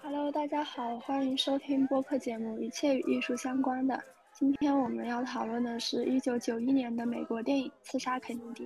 [0.00, 3.96] Hello，大家好，欢迎收听播客节目《一切与艺术相关的》。
[4.32, 8.64] 今天我们要讨论的是一九九一年的美国电影《刺杀肯尼迪》。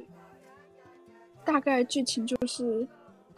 [1.42, 2.86] 大概剧情就是，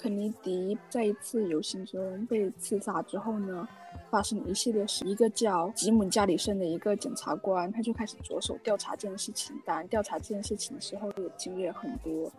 [0.01, 3.69] 肯尼迪在一次游行中被刺杀之后呢，
[4.09, 5.07] 发生了一系列事。
[5.07, 9.55] 一个叫吉姆·加里森的一个检察官，他就开始着手调查这件事情。
[9.63, 12.33] 当然，调查这件事情的时候，也经历了很多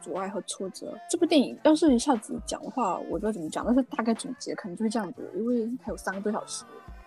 [0.00, 0.96] 阻碍和挫折。
[1.10, 6.64] 这部电影要是一下子讲的话，我不知道怎么讲，但是大概总结可能就是这样子，因为还有三个多小时。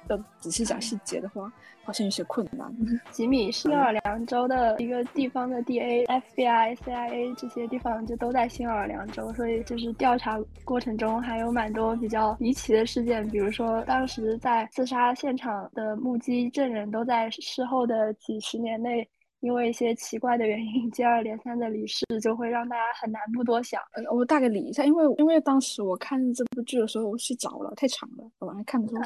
[0.09, 1.51] 要仔细讲细节的话，
[1.83, 2.73] 好像有些困难。
[3.11, 19.07] 吉米是新奥尔良州的一个地方的 DA、FBI、CIA 这些地方就都在新奥尔良州，所以就是调查过程中还有蛮多比较离奇的事件，比如说当时在刺杀现场的目击证人都在事后的几十年内
[19.39, 23.81] 因为一些奇怪的原因接二连三的离世，就会让大家很难不多想。
[23.93, 29.03] 嗯，我大概理一下，因为因为当时我看这部剧的时候我睡着了，太长了，我晚上看的时候。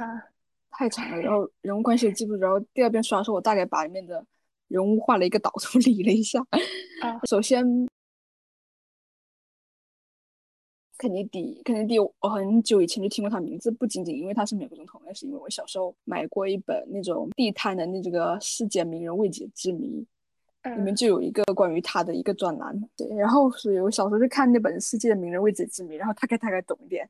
[0.77, 2.39] 太长了，然后人物关系也记不住。
[2.39, 4.25] 然后第二遍刷的时候，我大概把里面的
[4.67, 6.39] 人物画了一个导图，理了一下。
[7.01, 7.65] 啊，首先，
[10.97, 20.05] 肯尼迪，肯尼迪，我很久以前就听过他名字，不仅仅因为他是美国总统，也是因为我小时候买过一本那种地摊的那这个世界名人未解之谜，
[20.63, 22.77] 里面就有一个关于他的一个专栏。
[22.97, 27.07] 对，然后所以我小时候就看那本世界名人未解之谜，然后大概大概懂一点。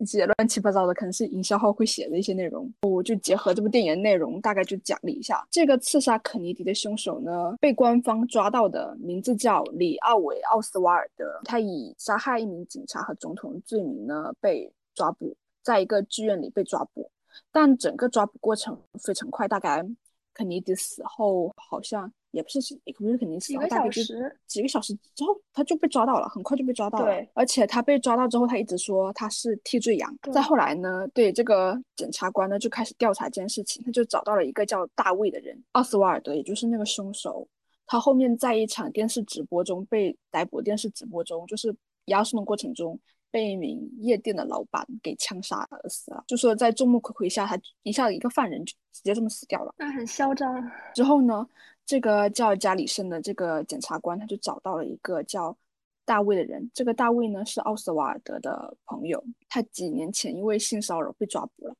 [0.00, 5.46] 一些乱七八糟的，可能是营销号会写的一些内容，我就结合这部电影的内容，大概就讲了一下。
[5.50, 17.10] 这个刺杀肯尼迪的凶手呢，被官方抓到的名字叫里奥维·奥斯瓦尔德，他以杀害一名警察和总统的罪名呢被抓捕，在一个剧院里被抓捕，
[17.52, 19.86] 但整个抓捕过程非常快，大概
[20.32, 22.10] 肯尼迪死后好像。
[22.32, 24.02] 也不是，也不是肯定是，大概就
[24.46, 27.06] 几个小时之后，他就被抓到了，很快就被抓到了。
[27.06, 30.14] 对，而且他被抓到之后，他一直说他是替罪羊。
[30.32, 37.46] 再后来呢，对这个检察官呢就开始调查这件事情，他就找到了一个叫大卫的人，奥斯瓦尔德，也就是那个凶手。
[37.86, 41.74] 他后面在一场电视直播中被逮捕，电视直播中就是
[42.06, 42.98] 押送的过程中。
[43.32, 50.68] 被一名夜店的老板给枪杀而死了，就说在众目睽睽下，他一下一个犯人就直接这么死掉了，那很嚣张。
[50.92, 51.46] 之后呢，
[51.90, 55.56] 这个叫加里森的这个检察官他就找到了一个叫
[56.04, 61.74] 大卫的人，这个大卫呢是奥斯瓦尔德的朋友，他几年前因为性骚扰被抓捕了，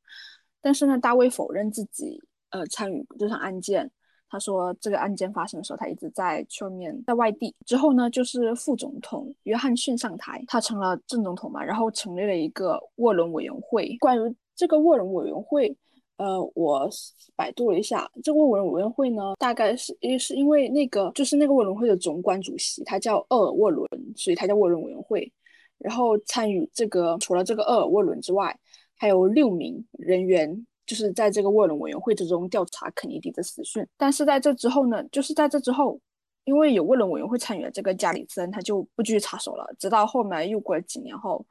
[0.60, 3.88] 但是呢，大卫否认自己呃参与这场案件。
[4.28, 7.54] 他说，这个案件发生的时候，他一直在外面，在外地。
[7.64, 13.96] 之后呢，就是副总统约翰逊上台，他成了正总统嘛，然后成立了一个沃伦委员会。
[14.00, 15.76] 关于这个沃伦委员会，
[16.20, 16.86] 呃，我
[17.34, 25.32] 百度了一下，这个沃伦委员会呢，大概是因是因为那个就是那个沃伦会的总管主席，他叫厄尔沃伦，所以他叫沃伦委员会。
[25.78, 28.54] 然后参与这个，除了这个厄尔沃伦之外，
[28.96, 30.66] 还有六名人员。
[30.86, 35.96] 就是在这个沃伦委员会之中调查肯尼迪的死讯，但是在这之后呢，就是在这之后，
[36.42, 39.72] 因为有沃伦委员会参与了这个加里森，他就不继续插手了。
[39.78, 41.46] 直到后面又过了几年后，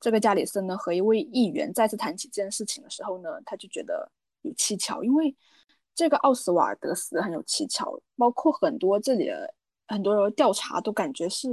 [0.00, 4.10] 这个加里森呢和一位议员再次谈起这件事情的时候呢，他就觉得
[4.42, 5.34] 有蹊跷，因为
[5.94, 9.54] 这个奥斯瓦尔德死很有蹊跷，包括很多这里的
[9.86, 11.48] 很多人调查都感觉是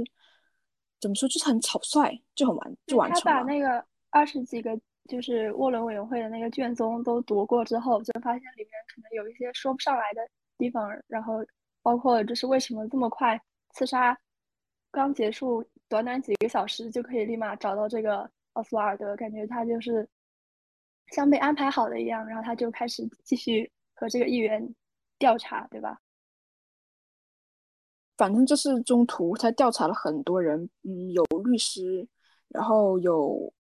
[1.00, 3.24] 怎么说，就是很草率，就很完就完成了。
[3.24, 4.78] 他把那个二十几个。
[5.08, 10.20] 就是沃伦委员会的那个卷宗都读过之后，就发现里面可能有一些说不上来的
[10.58, 11.34] 地方，然后
[11.80, 13.40] 包括就是为什么这么快
[13.72, 14.18] 刺杀
[14.90, 20.08] 刚结束，短短几个小时就可以立马找到这个奥斯瓦尔德，感觉他就是
[21.08, 24.74] 像被安排好的一样，然后他就开始继续和这个议员
[25.18, 26.00] 调查，对吧？
[28.16, 32.08] 反正就是中途他调查了很多人，嗯，有律师，
[32.48, 33.52] 然后有。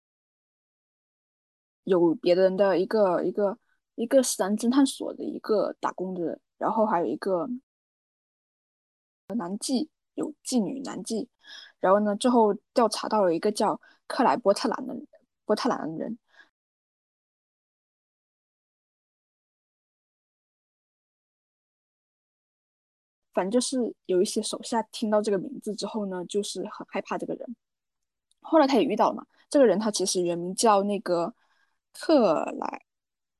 [1.86, 3.58] 有别人的一个一个
[3.94, 7.46] 一个私人侦探所的一个打工的，然后还有一个
[9.36, 11.28] 男妓，有妓女男妓，
[11.80, 14.94] 然后呢，最后调查到了一个叫克莱波特兰的
[15.44, 16.18] 波特兰人，
[23.32, 27.56] 反正就是有一些手下听到这个名字之后呢，就是很害怕这个人。
[28.40, 31.34] 后来他也遇到了嘛，这个人他其实原名叫那个。
[31.96, 32.82] 克莱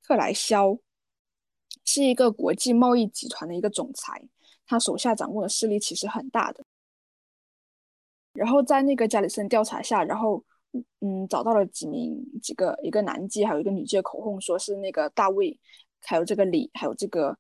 [0.01, 0.79] 克莱肖
[1.85, 4.29] 是一个国际贸易集团的一个总裁，
[4.65, 6.65] 他手下掌握的势力其实很大的。
[8.33, 10.45] 然后在那个加里森调查下，然后
[11.01, 15.59] 嗯找到了几名几个一个男妓，还有一个女妓的口供，说是那个大卫，
[16.03, 17.37] 还有这个李，还有这个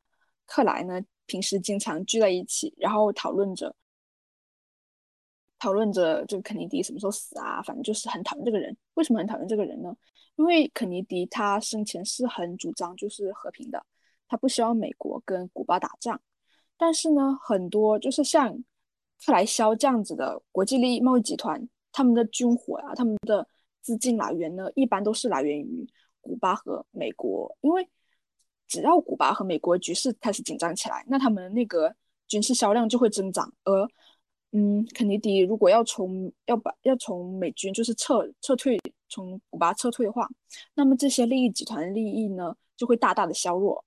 [0.46, 3.74] 克莱呢，平时经常聚在一起，然后讨论着
[5.58, 8.76] 讨论着这个肯尼迪什么时候死啊，反正就是很讨厌这个人。
[8.94, 9.96] 为什么很讨厌这个人呢？
[10.36, 13.84] 因为肯尼迪他生前是很主张就是和平的，
[14.28, 16.20] 他不希望美国跟古巴打仗。
[16.76, 18.52] 但是呢，很多就是像
[19.24, 23.46] 克莱肖这样子的国际利益贸易集团，他们的军火啊，他们的
[23.80, 25.88] 资金来源呢，一般都是来源于
[26.20, 27.56] 古巴和美国。
[27.60, 27.88] 因为
[28.66, 31.94] 只要古巴和美国局势开始紧张起来，那他们那个
[32.26, 33.50] 军事销量就会增长。
[33.64, 33.88] 而
[34.50, 40.28] 嗯，肯尼迪如果要从要把要从美军就是撤撤退，从古巴撤退的话，
[40.74, 43.84] 那么这些利益集团利益呢，就会大大的削弱。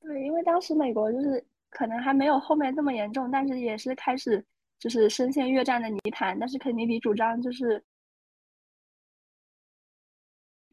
[0.00, 4.44] 对，因为当时美国就是可能还没有后面这么严重，但是也是开始
[4.78, 6.38] 就是深陷越战的泥潭。
[6.38, 7.82] 但是肯尼迪主张就是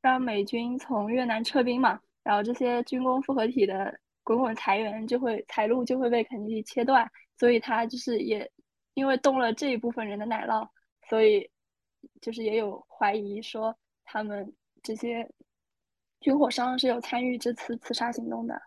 [0.02, 4.00] 让美军从越南撤兵嘛，然后这些军工复合体的。
[4.28, 7.08] 滚滚财源就会财路就会被肯尼迪切断，
[7.38, 8.52] 所以他就是也
[8.96, 10.68] 因为动了这一部分人的奶酪，
[11.08, 11.48] 所以
[12.22, 14.52] 就是也有怀疑说他们
[14.82, 15.32] 这些
[16.22, 18.60] 军火商是有参与这次刺杀行动的。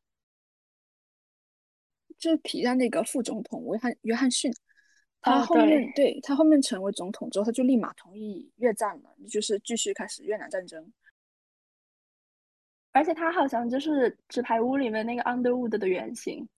[2.18, 4.52] 就提到那个副总统约翰约翰逊，
[5.20, 10.92] 他后面对他后面成为总统之后，他就立马同意越战了，就是继续开始越南战争。
[12.92, 16.48] 而且他好像就是《纸牌屋》里面那个 Underwood 的原型。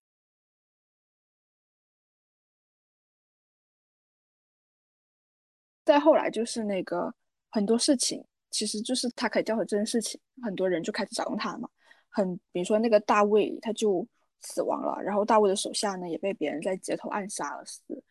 [5.85, 7.13] 再后来就是那个
[7.51, 11.69] 很多事情，其实就是他可以调和这件事情，很多人就开始找用他嘛。
[12.09, 14.07] 很比如说那个大卫，他就
[14.41, 18.03] 死亡了，然后大卫的手下呢也被别人在街头暗杀而死。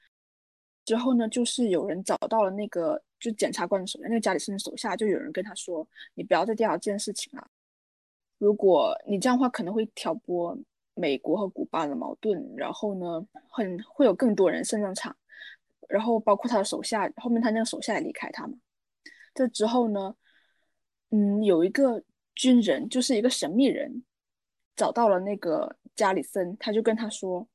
[0.86, 7.48] 之后呢，就是有人找到了那个就检察官的手下，那个加里森的手下，就有人跟他说：“你不要再调查这件事情了。”
[8.40, 10.58] 如果你这样的话，可能会挑拨
[10.96, 15.16] 美国和古巴的矛盾，然后呢，很会有更多人上战场，
[15.88, 18.58] 然后包括他的手下，后面他那个手下也离开他嘛。
[19.36, 20.16] 这之后呢，
[21.12, 22.04] 嗯，有一个
[22.34, 24.04] 军人，就是一个神秘人，
[24.76, 27.48] 找到了那个加里森，他就跟他说，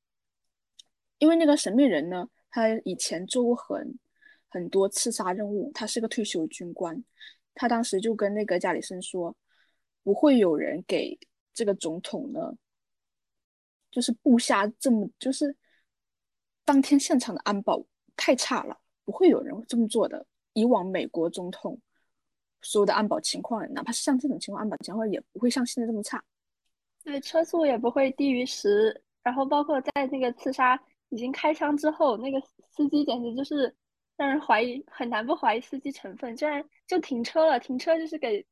[1.18, 3.98] 因为那个神秘人呢，他以前做过很
[4.48, 7.02] 很多刺杀任务，他是个退休军官，
[7.54, 9.34] 他当时就跟那个加里森说。
[10.06, 11.18] 不会有人给
[11.54, 12.38] 这个总统呢，
[13.90, 15.56] 就是布下这么就是
[16.62, 17.82] 当天现场的安保
[18.14, 20.26] 太差了，不会有人这么做的。
[20.52, 21.80] 以往美国总统
[22.60, 26.22] 所有的安保情况，哪怕是像这种情况，安保情况也不会像现在这么差。
[27.04, 30.78] 对，车速也不会低于十，然后包括在那个刺杀
[31.10, 32.40] 已经开枪之后，那个
[32.70, 33.72] 司机简直就是
[34.16, 38.44] 让人怀疑，很难不怀疑司机成分，居然就停车了，停车就是给。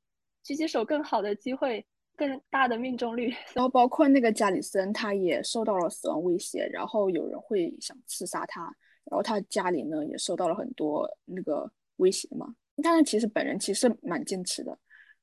[0.45, 3.33] 狙击手更好的机会，更大的命中率。
[3.55, 8.63] 然后包括那个加里森，他也受到了死亡威胁，然后有人会想刺杀他，
[9.05, 12.53] 然后他家里呢也受到了很多那个威胁嘛。
[12.83, 14.77] 但是其实本人其实蛮坚持的，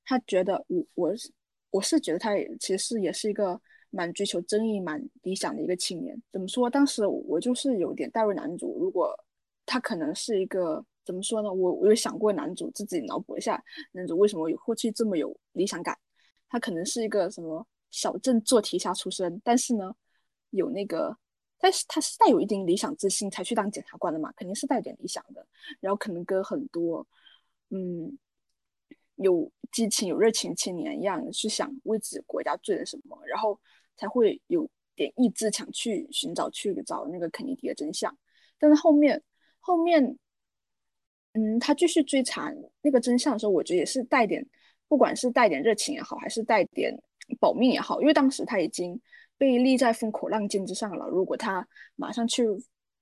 [0.05, 1.29] 他觉得我我是
[1.71, 6.21] 我是觉得他也其实也是一个蛮追求正义、蛮理想的一个青年。
[6.31, 6.69] 怎么说？
[6.69, 9.13] 当时我就是有点代入男主，如果
[9.65, 10.85] 他可能是一个。
[11.05, 11.51] 怎么说呢？
[11.51, 13.59] 我我有想过男主自己脑补一下，
[13.93, 15.97] 男主为什么有会去这么有理想感？
[16.47, 19.91] 他可能是一个什么小镇做题家出身，但是呢，
[20.51, 21.17] 有那个，
[21.57, 25.43] 但是他是带有一定理想自信才去当检察官的嘛，肯定是带点理想的。
[25.79, 27.07] 然后可能跟很多
[27.71, 28.15] 嗯
[29.19, 33.59] 有激情、有热情青年一样，是想为自己国家做点什么，然后
[33.95, 38.17] 才会有点意志想去寻找、去找那个肯尼迪的真相。
[38.57, 39.21] 但是后面
[39.59, 40.17] 后面。
[41.33, 44.43] 嗯，他继续追查那个真相的时候，我觉得也是带点，
[44.87, 46.91] 不管是带点热情也好，还是带点
[47.39, 48.99] 保命也好，因为当时他已经
[49.37, 51.07] 被立在风口浪尖之上了。
[51.07, 52.43] 如果他马上去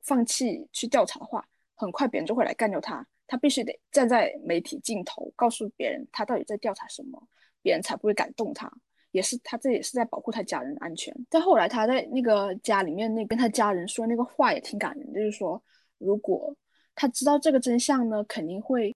[0.03, 3.07] 放弃去调查的话，很快别人就会来干掉他。
[3.27, 7.21] 他必须得站在媒体镜头，告诉别人他到底在调查什么，
[7.61, 8.71] 别人才不会敢动他。
[9.11, 11.13] 也是他这也是在保护他家人安全。
[11.29, 15.61] 再后来，他在那个家里面那跟他家人说那个话也挺感人，就是说
[15.97, 16.55] 如果。
[16.99, 18.91] 他知道这个真相呢，肯定会，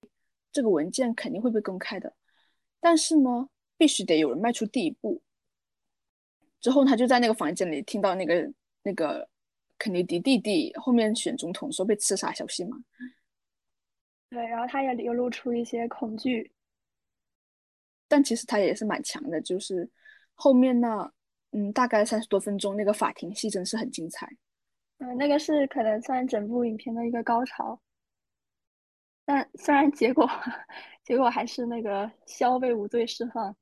[0.50, 2.12] 这个文件肯定会被公开的，
[2.80, 3.48] 但是呢，
[3.78, 5.22] 必须得有人迈出第一步。
[6.60, 9.28] 之后，他就在那个房间里听到那个那个
[9.78, 12.76] 肯尼迪弟弟后面选总统时候被刺杀消息嘛。
[14.32, 16.50] 对，然后他也流露出一些恐惧，
[18.08, 19.86] 但其实他也是蛮强的，就是
[20.34, 21.12] 后面那
[21.50, 24.26] 嗯，大概三十多分钟那个法庭戏真是很精彩。
[25.00, 27.78] 嗯，那个是可能算整部影片的一个高潮。
[29.26, 30.26] 但虽然结果
[31.04, 33.54] 结果还是那个肖被无罪释放。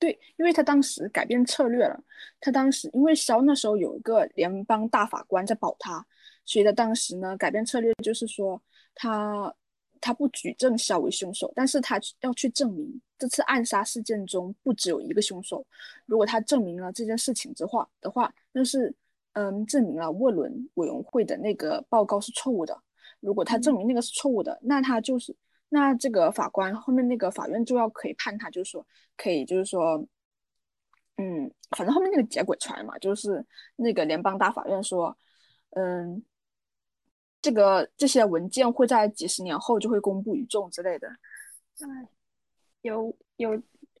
[0.00, 2.02] 对，因为他当时改变策略了。
[2.40, 6.04] 他当时因为肖那时候有一个联邦大法官在保他，
[6.44, 8.60] 所以他当时呢改变策略，就是说
[8.96, 9.54] 他
[10.00, 15.64] 他不举证肖为凶手，但是他要去证明这次暗杀事件中不只有一个凶手。
[16.06, 18.92] 如果他证明了这件事情之话的话，那是
[19.34, 22.76] 嗯证明了沃伦委员会的那个报告是错误的。
[23.20, 25.36] 如果他证明那个是错误的，那他就是。
[25.68, 28.86] 那这个法官后面那个法院就要可以判他，就是说
[29.16, 29.98] 可以，就是说，
[31.16, 35.18] 嗯，反正后面那个结果出来嘛，就是那个联邦大法院说，
[35.70, 36.22] 嗯，
[37.46, 41.08] 这个这些文件会在几十年后就会公布于众之类的。
[41.78, 41.86] 对，
[42.82, 43.50] 有有，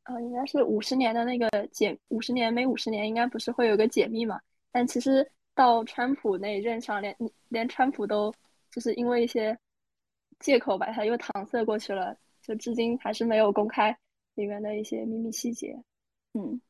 [0.02, 4.40] 呃，应该是五十年的那个解，五十年每五十年应该不是会有个解密嘛？
[4.72, 7.16] 但其实到川普那一任上，连
[7.50, 8.34] 连川普都
[8.72, 9.56] 就是因为一些。
[10.38, 13.96] 借口把它又搪塞过去了，就至今还是没有公开
[14.34, 15.74] 里面的一些秘密细节。
[16.34, 16.60] 嗯，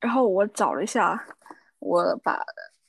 [0.00, 1.22] 然后我找了一下，
[1.80, 2.42] 我把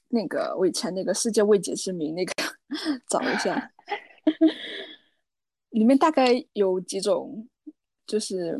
[0.09, 2.33] 那个我以前那个世界未解之谜那个
[3.07, 3.71] 找一下，
[5.69, 7.47] 里面大概有几种，
[8.05, 8.59] 就是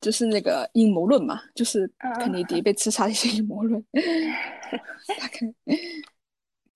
[0.00, 3.84] 就是那个阴谋论嘛，就是肯尼迪被刺杀的一些阴谋论。
[5.18, 5.40] 大概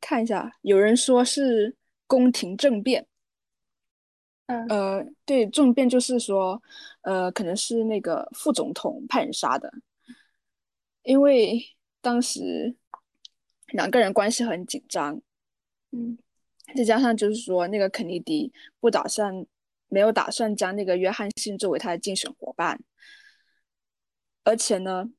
[0.00, 1.76] 看一下，有人说是。
[2.06, 3.06] 宫廷政变，
[4.46, 6.62] 嗯，呃，对，政变就是说，
[7.00, 9.73] 呃，可能是那个副总统派人杀的，
[11.02, 11.58] 因为
[12.02, 12.76] 当时
[13.75, 15.21] 两个人关系很紧张，
[15.90, 16.16] 嗯，
[16.76, 19.45] 再加上就是说那个肯尼迪不打算，
[19.88, 22.81] 没有打算将那个约翰逊作为他的竞选伙伴，
[24.45, 25.11] 而且呢，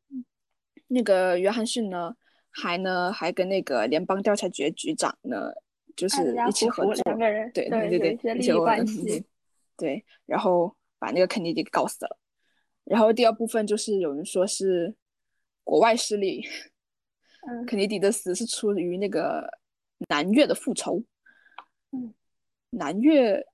[0.88, 2.16] 那个约翰逊呢，
[2.50, 5.52] 还呢还跟那个联邦调查局局长呢。
[5.96, 9.24] 就是一起合作，两个人对对对对，一起关系，
[9.78, 12.18] 对，然后把那个肯尼迪给搞死了。
[12.84, 14.94] 然后第二部分就是有人说是
[15.64, 16.46] 国外势力，
[17.68, 19.48] 肯尼迪的死是出于那个
[20.10, 21.02] 南越的复仇。
[21.92, 22.14] 嗯，
[22.72, 23.46] 南越，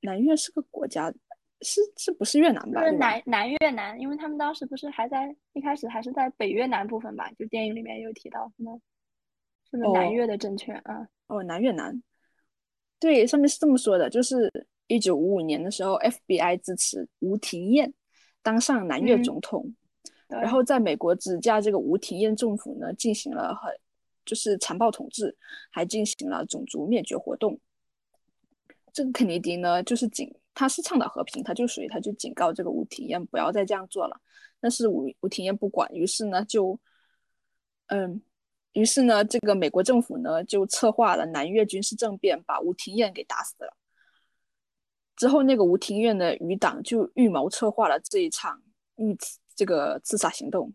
[0.00, 1.12] 南越是个国家，
[1.60, 2.84] 是是不是越南吧？
[2.84, 7.30] 是南南越南，因为他们当时不是还在一开始还是在北越南部分吧？
[7.32, 8.80] 就电影里面有提到什么，
[9.70, 11.08] 什么南越的政权啊。
[11.26, 12.02] 哦，南越南，
[12.98, 14.50] 对，上面是这么说的，就是
[14.86, 17.92] 一九五五年的时候，FBI 支持吴廷艳
[18.42, 19.74] 当上南越总统，
[20.28, 23.72] 然后在美国指驾这个吴廷艳政府呢，进行了很
[24.24, 25.36] 就是残暴统治，
[25.70, 27.58] 还进行了种族灭绝活动。
[28.92, 34.20] 这个肯尼迪呢，就是警，他是倡导和平，他就属于他就警告这个吴廷艳不要再这样做了，
[34.60, 36.78] 但是吴吴廷艳不管，于是呢就，
[37.86, 38.20] 嗯。
[38.74, 43.76] 于是呢，这个美国政府呢就策划了南越军事政变，把吴廷艳给打死了。
[45.16, 48.62] 之后，那个吴廷艳的余党就预谋策划了这一场
[48.96, 49.16] 预
[49.58, 50.72] 这个自杀行动。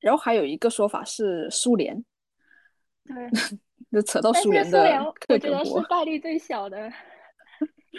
[0.00, 2.04] 然后还有一个说法是苏联，
[3.04, 3.14] 对，
[3.90, 6.92] 就扯到苏联的克格勃，是概率最小的，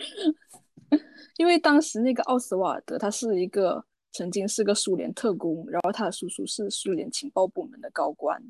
[1.37, 3.85] 因为当时那个奥斯瓦尔德他是一个。
[4.13, 8.41] 曾经是个苏联特工，然后他的叔叔是苏联情报部门的高官。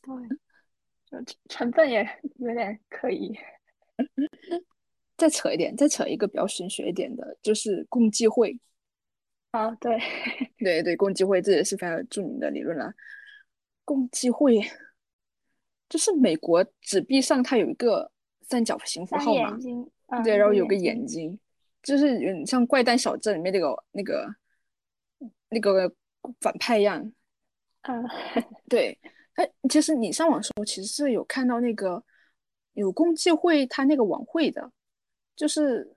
[0.00, 0.14] 对，
[1.50, 3.36] 成分也有点可疑。
[5.18, 8.58] 再扯一点，再扯一个比较玄学一点的，就是共济会。
[9.52, 9.98] 啊，对，
[10.58, 12.92] 对对，共济会这也是非常著名的理论了。
[13.84, 14.60] 共济会
[15.88, 18.10] 就是美国纸币上它有一个
[18.42, 19.56] 三角形符号嘛，
[20.22, 21.38] 对，然后有个眼睛，
[21.82, 24.34] 就是有点像《怪诞小镇》里面那个那个。
[25.54, 25.94] 那个
[26.40, 27.12] 反派一样，
[27.82, 28.02] 嗯，
[28.70, 28.98] 对，
[29.34, 32.02] 哎，其实你上网时候其实是有看到那个
[32.72, 34.72] 有共济会他那个晚会的，
[35.36, 35.94] 就是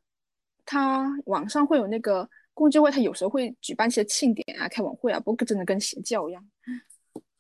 [0.66, 6.44] 他网上会有那个共济会，他有时候会举办一些庆典啊、开晚会啊，不过真的跟邪教一样，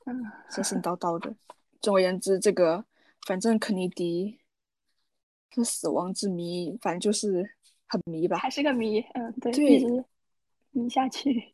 [0.06, 1.34] 嗯，神神叨叨的。
[1.82, 2.84] 总而言之，这个
[3.26, 4.38] 反正肯尼迪
[5.50, 7.50] 这死亡之谜，反正就是
[7.88, 10.06] 很迷吧，还是个谜，嗯，对，一直
[10.72, 11.54] 迷下去。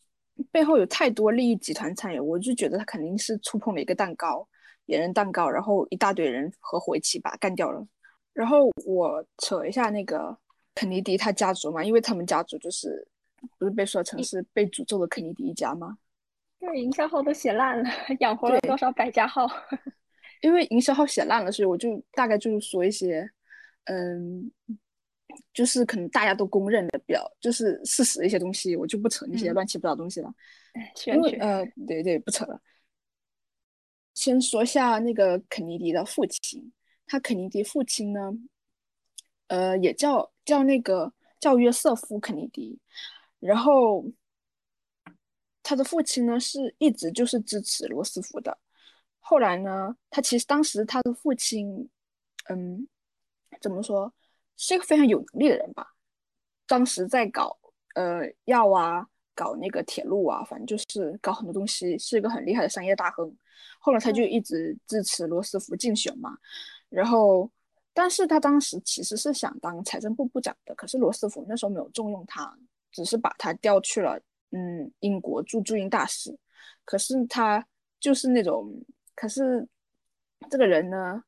[0.51, 4.47] 背后有太多利益集团参与，我就觉得他肯定是触碰了一个蛋糕，
[4.87, 7.85] 野人蛋糕，然后一大堆人合伙一起把他干掉了。
[8.33, 10.35] 然后我扯一下那个
[10.73, 13.07] 肯尼迪他家族嘛，因为他们家族就是
[13.57, 15.97] 不是被说成是被诅咒的肯尼迪一家吗？
[16.59, 17.89] 对，营销号都写烂了，
[18.21, 19.47] 养活了多少百家号？
[20.41, 23.29] 因为营销号写烂了，所以我就大概就是说一些，
[23.85, 24.51] 嗯。
[25.53, 30.29] 就是可能大家都公认的比较就是事实的一些东西，我就不扯那些乱七八糟东西了。
[31.05, 32.61] 因为呃，对对，不扯了。
[34.13, 36.73] 先说下那个肯尼迪的父亲，
[37.07, 38.33] 他肯尼迪父亲呢，
[39.47, 42.77] 呃，也叫叫那个叫约瑟夫肯尼迪。
[43.41, 44.05] 然后
[45.61, 48.57] 他的父亲呢是一直就是支持罗斯福的。
[49.19, 51.89] 后来呢，他其实当时他的父亲，
[52.49, 52.87] 嗯，
[53.59, 54.13] 怎么说，
[54.55, 55.93] 是一个非常有能力的人吧。
[56.65, 57.57] 当时在搞
[57.95, 59.05] 呃药啊，
[59.35, 63.35] 搞那个铁路啊，反正就是搞很多东西，是一个很厉害的商业大亨。
[63.79, 66.37] 后来他就一直支持罗斯福竞选嘛，
[66.89, 67.49] 然后，
[67.93, 72.57] 但是他当时其实是想当财政部部长的，可是罗斯福那时候没有重用他，
[72.91, 74.19] 只是把他调去了
[74.51, 76.37] 嗯英国驻驻英大使。
[76.83, 77.65] 可是他
[77.99, 78.69] 就是那种，
[79.15, 79.67] 可是
[80.49, 81.23] 这个人呢，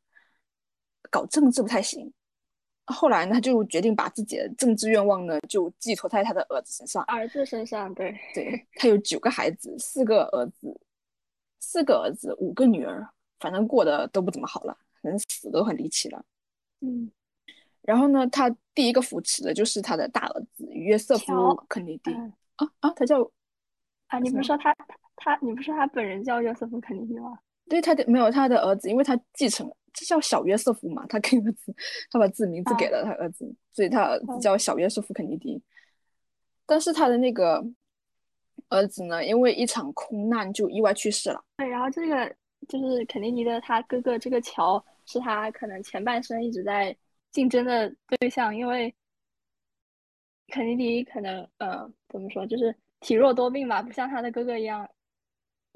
[1.09, 2.11] 搞政治不太行。
[2.85, 7.01] 后来呢，就决定把自己的政治愿望呢，就寄托在他的儿子身上。
[7.03, 10.81] 儿子身上，对对，他有九个孩子，四个儿子，
[11.61, 13.07] 四个儿子，五个女儿，
[13.39, 16.25] 反正过得都不怎么好了，人死都很离奇了。
[16.81, 17.09] 嗯，
[17.83, 21.33] 然后呢，他第一个扶持的就是他的大儿子约瑟夫·
[21.67, 22.11] 肯尼迪。
[22.55, 23.21] 啊啊，他叫
[24.07, 24.19] 啊？
[24.19, 24.75] 你不是说他
[25.15, 25.37] 他？
[25.41, 27.37] 你不是说他本人叫约瑟夫·肯尼迪吗？
[27.69, 29.75] 对，他的没有他的儿子，因为他继承了。
[29.93, 31.05] 这叫小约瑟夫嘛？
[31.07, 31.75] 他给儿子，
[32.09, 35.61] 他把自己名字给了他儿子，所以他儿子叫小约瑟夫肯尼迪。
[36.65, 37.63] 但是他的那个
[38.69, 41.43] 儿子呢，因为一场空难就意外去世了。
[41.57, 42.35] 对，然后这个
[42.67, 46.95] 就是肯尼迪的他哥哥，这个乔是他可能前半生一直在
[47.33, 48.95] 竞争的对象，因为
[50.47, 54.89] 肯尼迪可能呃怎么说，就是体弱多病吧，不像他的哥哥一样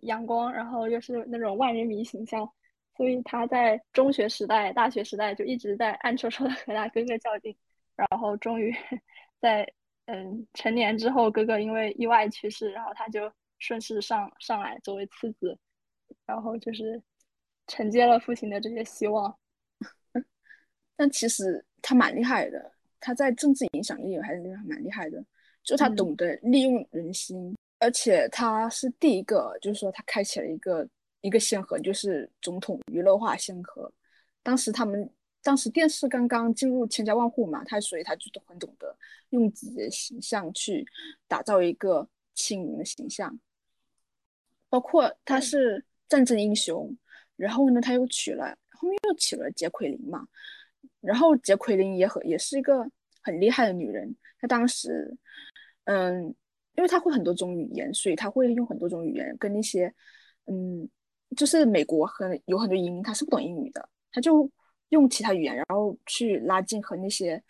[0.04, 2.50] 阳光，然后又是那种万人迷形象。
[2.96, 7.56] 所以他在中学时代、大学时代就一直在暗戳戳的和他哥哥较劲，
[7.96, 8.74] 然后终于
[9.40, 9.72] 在
[10.06, 15.58] 嗯成年之后，哥哥因为意外去世，然后他就顺势上上来作为次子，
[16.26, 17.02] 然后就是
[17.68, 19.38] 承接了父亲的这些希望。
[20.98, 25.24] 但其实他蛮厉害的，他在政治影响力还是蛮厉害的，
[25.64, 30.86] 就他懂得利用人心，而且他是第一个，就是说他开启了一个。
[31.22, 33.92] 一个先河就是总统娱乐化先河，
[34.44, 35.10] 当时他们
[35.42, 38.96] 当时电视刚刚进入千家万户嘛，他所以他就很懂得
[39.32, 40.86] 用自己的形象去
[41.28, 43.38] 打造一个亲民的形象，
[44.70, 46.96] 包括他是战争英雄，
[47.36, 50.26] 然后呢他又娶了后面又娶了杰奎琳嘛，
[51.08, 52.86] 然后杰奎琳也很也是一个
[53.24, 55.18] 很厉害的女人，她当时
[55.86, 56.26] 嗯，
[56.76, 59.94] 因为她会很多种语言，所以她会用很多种语言跟那些
[60.46, 60.88] 嗯。
[61.36, 64.50] 就是美国很有很多移民，她是不懂英语的，她就
[64.90, 67.44] 用其他语言，然后去拉近和那些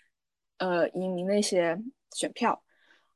[0.57, 1.79] 呃移民那些
[2.15, 2.59] 选票。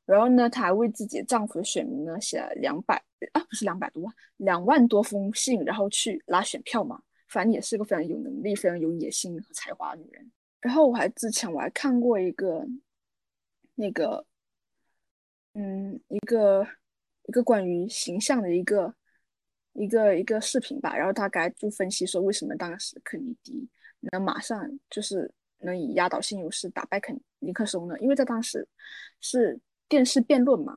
[0.06, 2.94] 然后呢，她还为自己丈夫的选民呢写了两百
[3.32, 7.02] 啊，不是两百多万，两万多封信，然后去拉选票嘛。
[7.32, 10.30] 反正也是个非常有能力、非常有野心和才华的女人。
[10.60, 12.64] 然后我还之前我还看过一个
[13.74, 14.24] 那个
[15.54, 16.66] 嗯一个
[17.24, 18.94] 一个关于形象的一个。
[19.74, 23.66] 一个一个视频吧，然后大概就分析说为什么当时肯尼迪
[24.00, 27.98] 能马上就是能以压倒性优势打败肯尼克松呢？
[27.98, 28.68] 因为在当时
[29.18, 30.76] 是电视辩论嘛，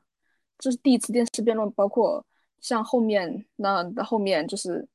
[0.57, 2.25] 这是第一次电视辩论，包括
[2.61, 4.87] 像后面那的后面就是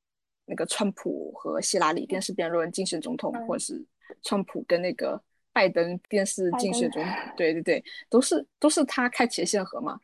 [0.51, 3.81] 那个川普和希拉里电视辩论竞选总统，或者是
[4.25, 10.01] 川普跟那个拜登电视竞选总统，对对对，都是都是他开启先河嘛。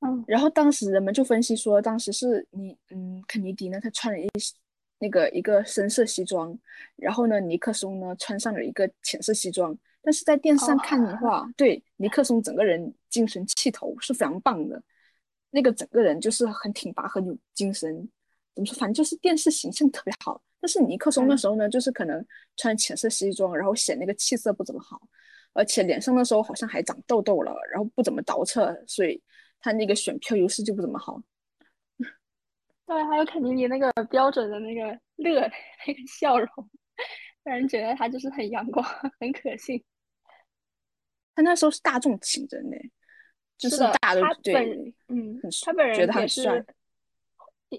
[0.00, 4.26] 嗯然后当时人们就分析说，当时是你，嗯，肯尼迪呢，他穿了一
[4.98, 6.58] 那个一个深色西装，
[6.96, 9.76] 然后呢，尼克松呢穿上了一个浅色西装。
[10.02, 14.82] 但是在电视上看的话，对尼克松整个人精神气头是非常棒的，
[15.50, 18.08] 那个整个人就是很挺拔，很有精神。
[18.54, 18.74] 怎么说？
[18.78, 20.40] 反正就是电视形象特别好。
[20.60, 22.24] 但是尼克松那时候呢，就是可能
[22.56, 25.00] 穿浅色西装，然后显那个气色不怎么好，
[25.52, 29.22] 而且脸上那时候好像还长痘痘了，然后不怎么倒饬，所以。
[29.60, 31.18] 他那个选票优势就不怎么好，
[32.84, 34.82] 对，还有肯尼迪那个标准的那个
[35.16, 35.40] 乐
[35.88, 36.48] 那个笑容，
[37.42, 38.84] 让人觉得他就是很阳光、
[39.18, 39.82] 很可信。
[41.34, 42.76] 他那时候是大众情人呢，
[43.56, 46.66] 就是大的对，嗯，他本人也是，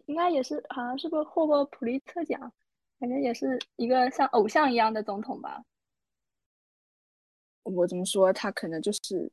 [0.05, 2.51] 应该也是，好像是不是获过普利策奖？
[2.99, 5.63] 反正也是一个像偶像一样的总统吧。
[7.63, 8.31] 我怎么说？
[8.31, 9.31] 他可能就是。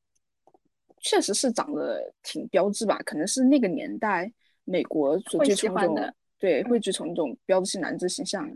[1.05, 8.48] 确实是长得挺标致吧，可能是那个年代美国所追崇的，对，会追崇那种标志性男子形象。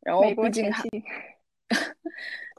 [0.00, 0.82] 然后毕竟还，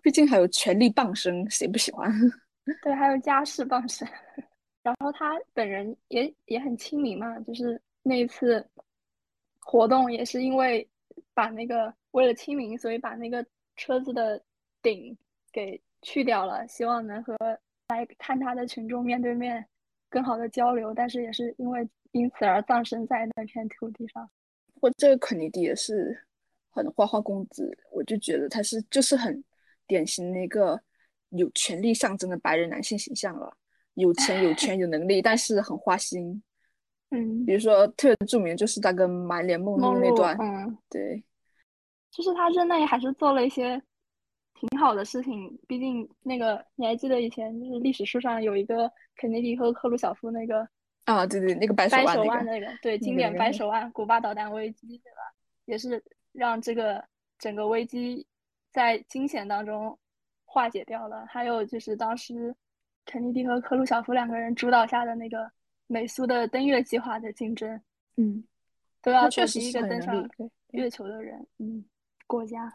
[0.01, 2.09] 毕竟还有权力傍身，谁不喜欢？
[2.81, 4.07] 对，还有家世傍身。
[4.81, 8.65] 然后他本人也也很亲民嘛，就是那一次
[9.63, 10.88] 活动也是因为
[11.34, 13.45] 把那个为了清明，所以把那个
[13.76, 14.41] 车子的
[14.82, 15.17] 顶
[15.52, 17.38] 给去掉了，希望能和。
[17.89, 19.63] 来看他的群众面对面
[20.10, 24.28] 更好的交流，但是也是因为因此而葬身在那片土地上。
[24.80, 26.17] 我这个肯尼迪也是
[26.71, 29.43] 很花花公子，我就觉得他是就是很
[29.86, 30.82] 典型的一个
[31.30, 33.56] 有权力象征的白人男性形象了，
[33.95, 36.41] 有钱有权有能力，但是很花心。
[37.15, 41.23] 嗯，比如说特别著名就是他跟满脸梦露那段，嗯，对，
[42.10, 43.80] 就是他任内还是做了一些
[44.56, 45.56] 挺好的事情。
[45.67, 50.67] 毕竟那个你还记得以前就是历史书上有一个肯尼迪和赫鲁晓夫那个
[51.06, 55.21] 啊，对对，那个白手腕那个，对，经典白手腕，古巴导弹危机，对吧？
[55.65, 57.06] 也是让这个
[57.38, 58.26] 整个危机
[58.71, 59.95] 在惊险当中
[60.45, 61.28] 化解掉了。
[61.30, 62.56] 还有就是当时
[63.06, 65.47] 肯尼迪和赫鲁晓夫两个人主导下的那个。
[65.88, 67.82] 美苏的登月计划的竞争，
[68.17, 68.43] 嗯，
[69.02, 70.30] 都要做第一个登上
[70.72, 71.84] 月球的人，嗯，
[72.26, 72.72] 国家，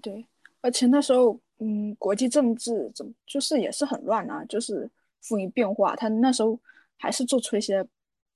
[0.00, 0.24] 对，
[0.60, 4.88] 而且那时候，嗯，国际政治怎么就是也是很乱啊，就是
[5.20, 5.96] 风云变化。
[5.96, 6.58] 他那时候
[6.98, 7.84] 还是做出一些，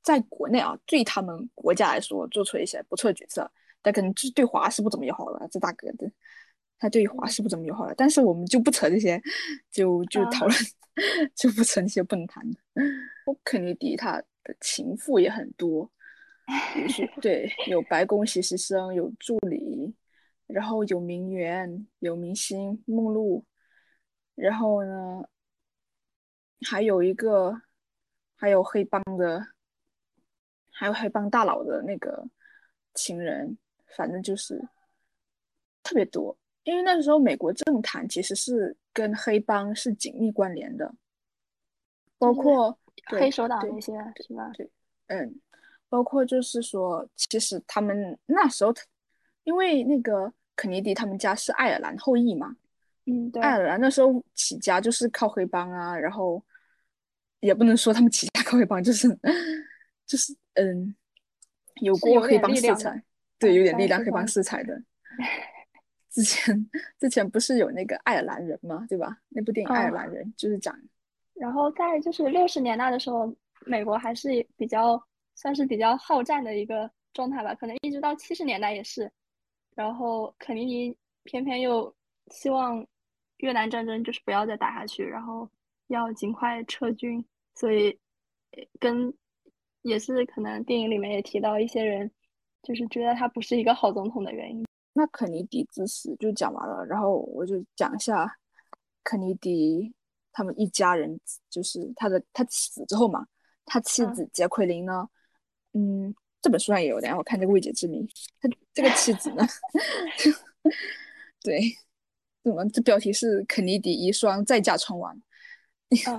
[0.02, 3.50] 在国内啊，对他们国家来说做出一些不错的决策，
[3.82, 5.48] 但可能就对华是不怎么友好的。
[5.52, 6.10] 这大哥的，
[6.78, 7.94] 他对华是不怎么友好的。
[7.96, 9.22] 但是我们就不扯这些，
[9.70, 10.58] 就就讨论。
[11.36, 12.58] 就不扯那些不能谈的。
[13.44, 15.90] 肯尼迪他的情妇也很多，
[16.76, 19.94] 也是 对，有白宫实习生，有助理，
[20.46, 23.44] 然后有名媛，有明星梦露，
[24.34, 25.28] 然后呢，
[26.66, 27.62] 还有一个，
[28.36, 29.46] 还有黑帮的，
[30.70, 32.24] 还有黑帮大佬的那个
[32.94, 33.56] 情人，
[33.96, 34.60] 反正就是
[35.82, 36.36] 特别多。
[36.64, 40.92] 因为那时候美国政坛其实是跟黑帮是紧密关联的，
[42.18, 43.92] 包括黑手党那些
[44.26, 44.50] 是吧？
[44.54, 44.68] 对，
[45.06, 45.40] 嗯，
[45.88, 48.74] 包括就是说，其实他们那时候，
[49.44, 52.56] 因为那个肯尼迪他们家是爱尔兰后裔嘛，
[53.04, 56.42] 嗯，对，爱尔兰那时候起家就是靠黑帮啊，然后
[57.40, 59.08] 也不能说他们起家靠黑帮，就是
[60.06, 60.94] 就是嗯，
[61.76, 63.02] 有过黑帮色彩，
[63.38, 64.82] 对，有点力量黑帮色彩的。
[66.10, 68.86] 之前之前不是有那个爱尔兰人嘛？
[68.88, 69.18] 对吧？
[69.28, 70.74] 那部电影《爱尔兰人》就是讲。
[71.38, 73.32] 然后在就是六十年代的时候，
[73.66, 75.02] 美国还是比较
[75.34, 79.10] 算是比较好战的一个状态吧，可能一直到七十年代也是。
[79.74, 81.94] 然后肯尼迪偏偏又
[82.28, 82.86] 希望
[83.38, 85.48] 越南战争就是不要再打下去，然后
[85.88, 87.22] 要尽快撤军，
[87.54, 87.98] 所以
[88.80, 89.12] 跟
[89.82, 92.10] 也是可能电影里面也提到一些人
[92.62, 94.64] 就是觉得他不是一个好总统的原因。
[94.94, 98.26] 那肯尼迪之死就讲完了，然后我就讲一下
[99.04, 99.94] 肯尼迪
[100.36, 101.18] 他们一家人，
[101.48, 103.26] 就是他的他死之后嘛，
[103.64, 105.08] 他妻子杰奎琳呢，
[105.72, 108.06] 嗯，这本书上也有的，我看这个未解之谜，
[108.38, 109.42] 他这个妻子呢，
[111.40, 111.62] 对，
[112.44, 115.18] 怎么这标题是肯尼迪遗孀再嫁船王，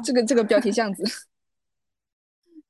[0.03, 1.03] 这个这个标题这样子，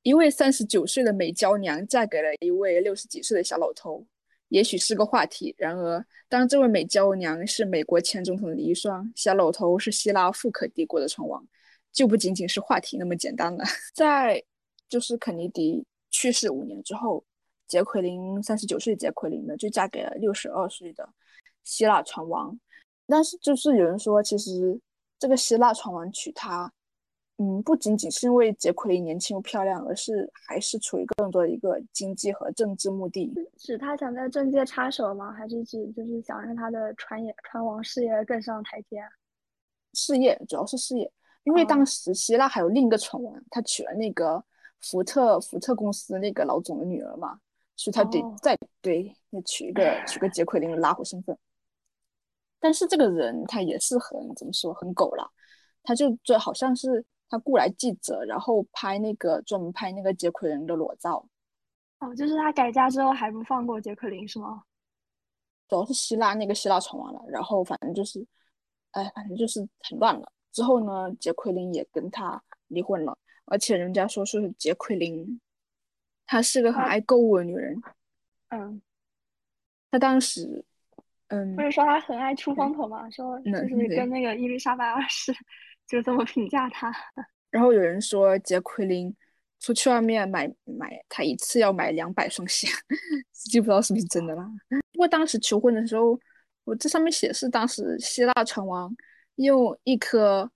[0.02, 4.06] 一位三十九岁的美娇娘嫁给了一位六十几岁的小老头。
[4.48, 5.54] 也许是个话题。
[5.58, 11.46] 然而，当这位美娇娘是美国前总统的遗孀，小老头是希腊富可敌国的船王，
[11.92, 13.64] 就不仅仅是话题那么简单了。
[13.94, 14.42] 在
[14.88, 17.24] 就是肯尼迪去世五年之后，
[17.66, 21.08] 杰奎琳三十九岁，杰奎琳呢就嫁给了六十二岁的
[21.64, 22.58] 希腊船王。
[23.06, 24.80] 但是，就是有人说，其实
[25.18, 26.72] 这个希腊船王娶她。
[27.40, 33.32] 嗯，不仅仅是因为杰奎琳年轻又漂亮，而是还是处于更多的一个经济和政治目的。
[33.56, 35.32] 是他想在政界插手吗？
[35.32, 39.00] 还是指就是想让他的船业船王事业更上台阶？
[39.92, 41.08] 事业主要是事业，
[41.44, 44.44] 因为当时希腊还有另一个船王，他娶了那个
[44.80, 47.38] 福特福特公司那个老总的女儿嘛，
[47.76, 51.38] 所以他得再对再娶一个娶个杰奎琳拉回身份。
[52.58, 55.30] 但是这个人他也是很怎么说很狗了，
[55.84, 57.06] 他就就好像是。
[57.28, 61.26] 他雇来记者，然后拍那个专门拍那个杰奎琳的裸照。
[62.00, 64.62] 哦，就是他改嫁之后还不放过杰奎琳是吗？
[65.68, 68.24] 主要是希腊那个希腊传完了，然后反正就是，
[68.92, 70.32] 哎，反正就是很乱了。
[70.52, 75.40] 之后呢，杰奎琳也跟他离婚了，而且人家说是杰奎琳，
[76.26, 77.82] 她是个很爱购物的女人。
[78.48, 78.80] 嗯。
[79.90, 80.64] 她当时，
[81.28, 83.08] 嗯，不是说她很爱出风头吗？
[83.10, 85.34] 说就是跟那个伊丽莎白二世。
[85.88, 86.92] 就这么评价他，
[87.50, 89.14] 然后有人说杰奎琳
[89.58, 92.68] 出去外面买买，他一次要买两百双鞋，
[93.50, 94.46] 就不知道是不是真的啦。
[94.92, 96.18] 不过当时求婚的时候，
[96.64, 98.94] 我这上面写是当时希腊船王
[99.36, 100.50] 用一颗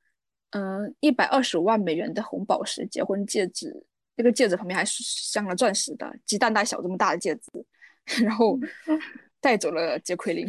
[0.50, 3.84] 嗯一百二十五万美元的红宝石结婚戒指，
[4.16, 7.42] 那个戒指旁边还是镶了钻石的，鸡蛋大小这么大的戒指，
[8.22, 8.58] 然后
[9.40, 10.46] 带走了杰奎琳。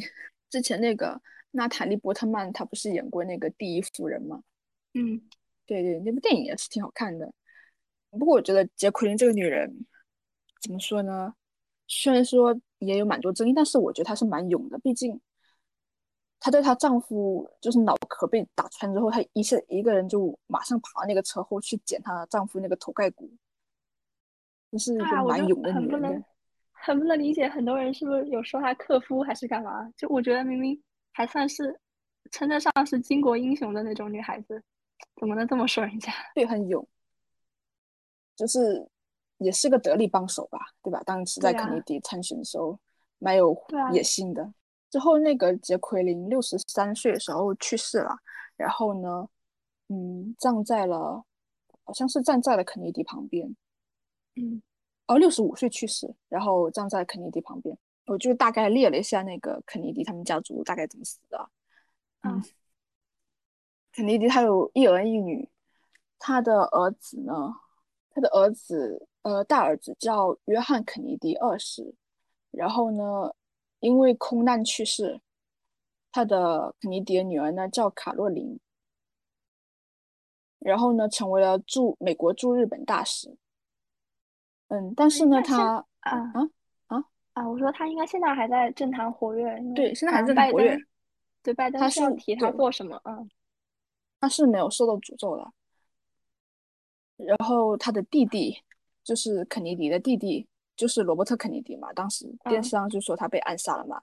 [0.50, 1.20] 之前那个
[1.52, 4.42] 娜塔莉波特曼，她不是演过那个第一夫人吗？
[4.94, 5.22] 嗯，
[5.66, 7.32] 对对，那部电影也是挺好看的。
[8.12, 9.86] 不过我觉得杰奎琳这个女人
[10.62, 11.34] 怎么说呢？
[11.88, 14.78] 虽然说也有蛮多争议，但是我觉得她是蛮勇的。
[14.80, 15.20] 毕竟
[16.40, 23.30] 她对她丈夫就是脑壳被打穿之后，她一下一个人就马上爬到那个车后去捡她丈夫那个头盖骨，
[24.72, 26.24] 就是一个蛮勇的女人。
[26.72, 29.90] 很不能理解，很多人是不是有说她克夫还是干嘛？
[29.96, 30.80] 就我觉得明明
[31.14, 31.80] 还算是
[32.30, 34.62] 称得上是巾帼英雄的那种女孩子，
[35.16, 36.12] 怎么能这么说人家？
[36.36, 36.86] 对，很勇，
[38.36, 38.88] 就是
[39.38, 41.02] 也是个得力帮手吧，对吧？
[41.06, 42.80] 当时在肯尼迪参选的时候，
[43.20, 43.56] 蛮有
[43.94, 44.54] 野心的。
[44.90, 48.16] 之后那个杰奎琳六十三岁的时候去世了，
[48.56, 49.28] 然后呢，
[49.90, 51.24] 嗯，葬在了，
[51.84, 53.56] 好像是站在了肯尼迪旁边，
[54.36, 54.62] 嗯。
[55.06, 57.78] 哦，六十五岁去世，然后葬在肯尼迪旁边。
[58.06, 61.50] 我就大概列了一下那个肯尼迪他们家族大概怎么死的。
[62.22, 62.42] 嗯，
[63.94, 65.48] 肯尼迪他有一儿一女，
[66.20, 67.34] 他的儿子呢，
[68.10, 71.94] 他的儿子呃大儿子叫约翰肯尼迪二世，
[72.52, 73.32] 然后呢
[73.80, 75.22] 因为空难去世。
[76.12, 78.60] 他的肯尼迪的女儿呢叫卡洛琳，
[80.60, 83.36] 然后呢成为了驻美国驻日本大使。
[84.68, 86.50] 嗯，但是呢，他啊啊
[86.88, 87.04] 啊
[87.34, 87.50] 啊！
[87.50, 90.78] 我说他应该现在还在政坛活跃，对，现在还在活跃。
[91.42, 93.02] 对，拜登他是提他做什么？
[93.06, 93.28] 嗯，
[94.24, 95.52] 他是没有受到诅咒的。
[97.18, 98.58] 然后他的弟弟
[99.04, 101.92] 就是肯尼迪的弟弟，就是罗伯特肯尼迪嘛。
[101.92, 104.02] 当时电视上就说他被暗杀了嘛。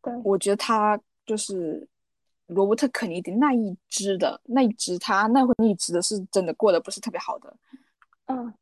[0.00, 1.86] 对，我觉得他就是
[2.46, 7.54] 罗伯特肯尼迪那一支的那一支，他那会那一支的是真的过得不是特别好的。
[8.28, 8.54] 嗯。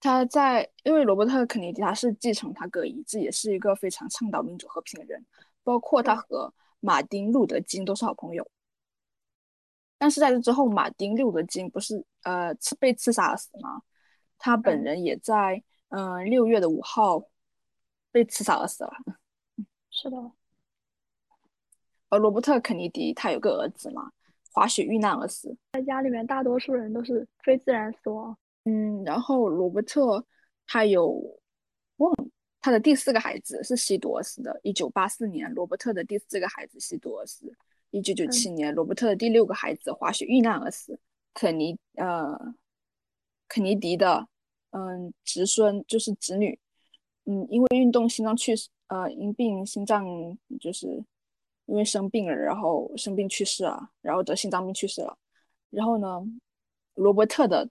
[0.00, 5.24] 他在，因为罗伯特肯尼迪他是继承他哥遗志，也是一个非常倡导民主和平的人，
[5.62, 8.44] 包括他和马丁路德金都是好朋友。
[9.98, 13.82] 但是在这之后，马丁路德金不是呃被刺杀而死吗？
[14.38, 17.22] 他本人也在嗯六月的五号
[18.12, 18.92] 被刺杀而死了。
[19.90, 20.16] 是的。
[22.08, 24.12] 而罗伯特肯尼迪他有个儿子嘛，
[24.52, 25.56] 滑雪遇难而死。
[25.72, 28.36] 在家里面，大多数人都是非自然死亡。
[28.64, 30.24] 嗯，然后罗伯特
[30.66, 31.40] 他有
[31.96, 32.14] 忘
[32.60, 37.52] 他的第四个孩子是西多斯的，一九八四年，罗伯特的第四个孩子西多斯，
[37.90, 40.98] 一九九七年，罗伯特的第六个孩子滑雪遇难而死，
[41.34, 42.54] 肯尼呃
[43.48, 44.28] 肯尼迪的
[44.70, 46.58] 嗯侄孙就是侄女，
[47.24, 50.04] 嗯因为运动心脏去世，呃因病心脏
[50.60, 50.86] 就是
[51.66, 55.16] 因为生病了，然后生病去世了，然后得心脏病去世了，
[55.70, 56.22] 然后呢
[56.94, 57.70] 罗伯特的。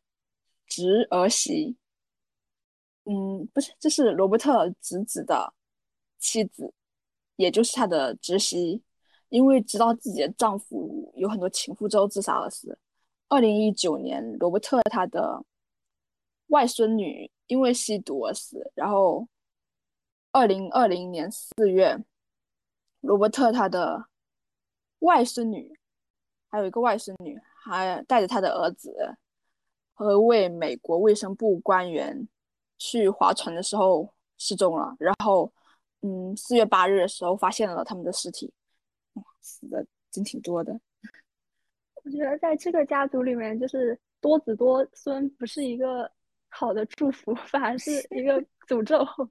[0.68, 1.78] 侄儿媳，
[3.04, 5.54] 嗯，不是，这是罗伯特侄子的
[6.18, 6.74] 妻子，
[7.36, 8.82] 也就是他的侄媳，
[9.36, 12.80] 因为知道自己的丈夫有很多情妇之后自杀而死。
[13.28, 15.44] 二零一九年，罗伯特他的
[16.48, 18.72] 外孙女因为吸毒而死。
[18.76, 19.28] 然后，
[20.32, 21.98] 二零二零年四月，
[23.02, 24.06] 罗伯特他的
[25.00, 25.78] 外孙女
[26.48, 29.18] 还有一个外孙女，还带着他的儿子。
[29.94, 32.26] 和一位美国卫生部官员
[32.78, 35.52] 去划船的时候失踪了，然后，
[36.04, 38.54] 嗯，四月八日的时候发现了他们的尸体，
[39.46, 40.74] 死的真挺多的。
[42.04, 46.12] 我觉得在这个家族里面，就是多子多孙不是一个
[46.50, 49.06] 好的祝福，反而是一个 诅咒。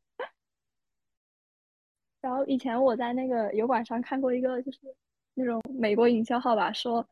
[2.23, 4.79] 然后以前我在那个油管上看过一个，就是
[5.35, 7.07] 那种美国营销号吧，说。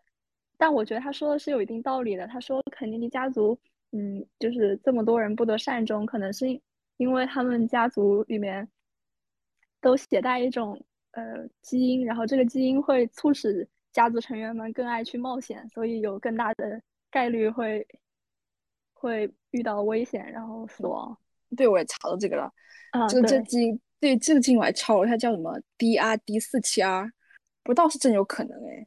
[0.57, 2.25] 但我觉得他说的是有一定道理的。
[2.29, 3.59] 他说肯尼迪家族，
[3.91, 6.47] 嗯，就是这么多人不得善终，可能是
[6.99, 8.69] 因为他们家族里面
[9.81, 10.81] 都携带一种
[11.13, 17.87] 呃基因，然后这个基因会促使家族成员们更爱去冒险，所以有更大的概率会
[18.93, 21.17] 会遇到危险，然后死亡。
[21.57, 22.53] 对，我也查到这个了。
[22.93, 27.11] 啊，这个这基因，对这个基因我还抄了，它叫什么 DRD 四七 R，
[27.63, 28.87] 不倒是真有可能哎。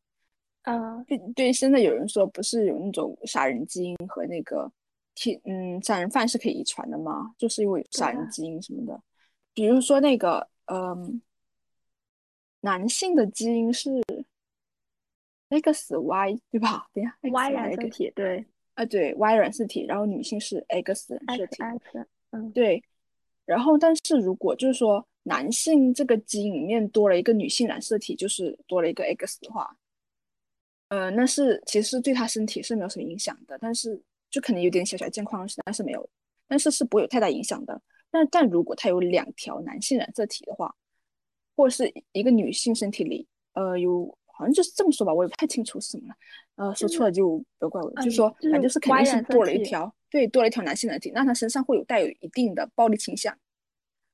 [0.63, 4.71] 啊，对对，现在有人说不是有那种杀人基因和那个
[5.13, 7.35] 天嗯杀人犯是可以遗传的吗？
[7.37, 8.99] 就是因为有杀人基因什么的，
[9.53, 11.21] 比如说那个嗯，
[12.65, 14.03] 男性的基因是
[15.49, 16.87] X Y 对吧？
[16.91, 22.83] 等下，Y 染色体对啊对 Y 染色体，然后女性是 X 染色体，X 嗯对，
[23.45, 29.77] 然后但是如果就是说男性这个基因里面多了一个女性染色体，就是多了一个 X 的话。
[30.87, 34.01] 呃，那是其实对他身体是没有什么影响的，但是
[34.31, 36.09] 就可能有点小小健康，但是没有，
[36.47, 37.79] 但是是不会有太大影响的。
[38.09, 40.73] 但但如果他有两条男性染色体的话，
[41.55, 46.15] 或者是一个女性身体里，呃，有好像就是这么说吧，我也不太清楚是什么了。
[46.55, 47.89] 呃，说错了就不要怪我。
[48.01, 53.37] 就是说，反正就是肯定是多了一条，对，多了一条男性的体，那他身上会有带有一定的暴力倾向。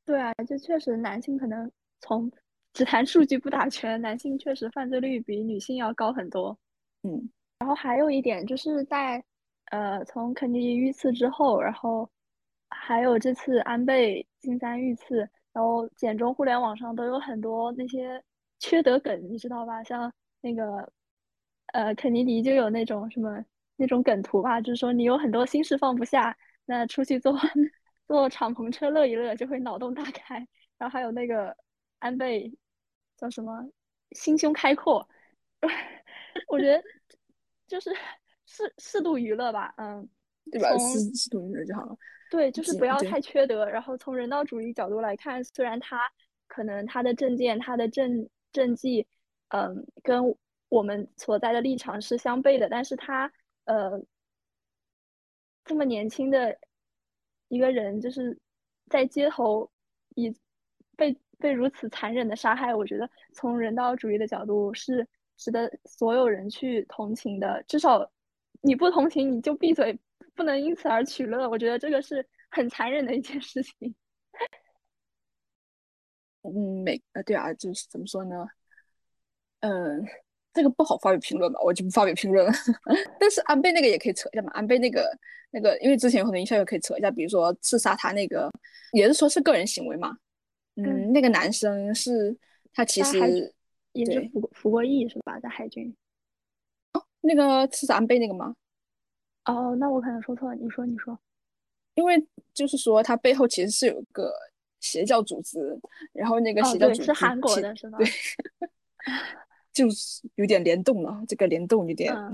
[0.06, 2.32] 对啊，就确实男性可能从
[2.74, 6.58] 只谈数据不打拳，男性确实犯罪率比女性要高很多。
[7.04, 9.24] 嗯，然后还有一点就是在
[9.72, 12.10] 呃从肯尼迪遇刺之后，然后
[12.70, 18.24] 还有这次安倍晋三遇刺，然后简中互联网上都有很多那些
[18.60, 19.84] 缺德梗，你知道吧？
[19.84, 20.12] 像
[20.42, 20.92] 那个
[21.74, 23.44] 呃肯尼迪就有那种什么
[23.76, 26.36] 那种梗图吧，就是说你有很多心事放不下，
[26.66, 27.34] 那出去坐
[28.08, 30.36] 坐敞篷车乐一乐就会脑洞大开。
[30.78, 31.56] 然后还有那个
[32.00, 32.52] 安倍
[33.18, 33.64] 叫什么
[34.12, 35.08] 心胸开阔，
[36.50, 36.84] 我觉得
[37.68, 37.92] 就是
[38.48, 40.10] 适适度娱乐吧，嗯，
[40.52, 40.70] 对吧？
[40.78, 41.96] 适适度娱乐就好了。
[42.32, 43.70] 对，就是不要太缺德。
[43.70, 46.00] 然后从人道主义角度来看，虽然他
[46.48, 49.06] 可能他的政见、他的政政绩，
[49.50, 50.34] 嗯，跟
[50.70, 53.30] 我们所在的立场是相悖的，但是他
[53.66, 54.02] 呃
[55.66, 56.58] 这么年轻的
[57.50, 58.40] 一个人，就是
[58.90, 59.70] 在街头
[60.16, 60.34] 以
[60.96, 67.62] 被被如此残忍的杀害，我觉得从人道主义的角度是值得所有人去同情的。
[67.68, 68.10] 至少
[68.62, 70.00] 你不同情，你就闭嘴，
[70.36, 71.50] 不能因此而取乐。
[71.50, 73.96] 我觉得这个是很残忍的一件事情。
[76.44, 78.48] 嗯，每呃对啊，就是怎么说呢？
[79.60, 80.04] 嗯，
[80.54, 82.52] 这个不好发表评论吧，我就不发表评论了。
[83.20, 85.08] 但是安倍那个也可以扯一下嘛，安倍那个
[85.52, 88.50] 那个，因为之前有很多营销也可以扯一下，比如说刺杀他那个，
[88.94, 90.18] 也是说是个人行为嘛。
[90.78, 92.36] 嗯，嗯那个男生是
[92.74, 93.54] 他其实
[93.94, 95.40] 也是服过服过役是吧？
[95.40, 95.96] 在海军。
[97.22, 98.56] 那个刺杀安倍那个嘛，
[99.46, 100.56] 哦，那我可能说错了。
[100.56, 101.18] 你说，你说。
[101.96, 104.32] 因为就是说他背后其实是有一个
[104.80, 105.60] 邪教组织，
[106.14, 107.98] 然后那个邪教组织是韩国的是吧？
[107.98, 108.08] 对，
[109.74, 112.14] 就是有点联动了，这个联动有点。
[112.16, 112.34] 嗯。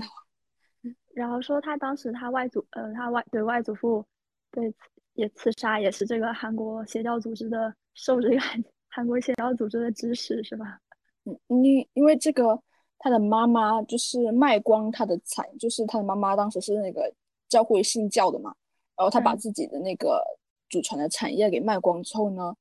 [1.14, 4.04] 然后说他当时他外祖呃他外对外祖父
[4.52, 4.72] 被
[5.14, 10.78] 也刺杀，也是这个韩国邪教组织的受这个韩韩国邪教组织的指使是吧？
[11.24, 12.62] 嗯，因因为这个，
[12.98, 17.12] 他的妈妈就是卖光他的产，就是他的妈妈当时是那个
[17.48, 18.54] 教会信教的嘛，
[18.96, 20.22] 然后他把嗯自己的那个
[20.68, 22.54] 祖传的产业给卖光之后呢，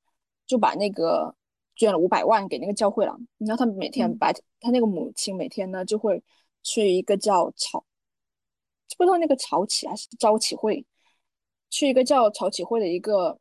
[0.45, 1.33] 就把那个
[1.75, 3.17] 捐了五百万给那个教会了。
[3.39, 6.23] 然后他每天嗯白，他那个母亲每天呢就会
[6.63, 7.83] 去一个叫朝，
[8.97, 10.85] 不知道那个朝起还是朝起会，
[11.69, 13.37] 去一个叫朝起会的一个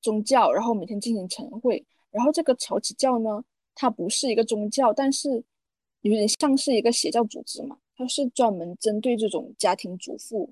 [0.00, 1.84] 宗教，然后每天进行晨会。
[2.10, 5.44] 然后这个朝起教呢，它不是一个宗教，但是
[6.02, 7.78] 有点像是一个邪教组织嘛。
[7.96, 10.50] 它是专门针对这种家庭主妇，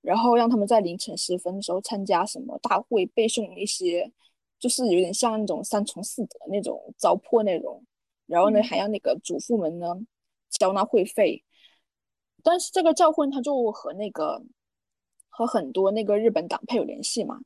[0.00, 4.12] 然后让他们在凌晨时分的时候参加什么大会，背诵一些，
[4.60, 7.84] 就是有点像那种三从四德那种糟粕内容。
[8.26, 9.86] 然后呢，嗯还要那个主妇们呢
[10.50, 11.42] 交纳会费。
[12.44, 14.40] 但是这个教会他就和那个
[15.28, 17.40] 和很多那个日本党派有联系嘛。